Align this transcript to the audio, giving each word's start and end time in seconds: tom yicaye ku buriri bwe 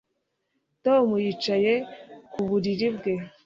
tom 0.83 1.07
yicaye 1.23 1.73
ku 2.31 2.39
buriri 2.47 2.87
bwe 2.95 3.13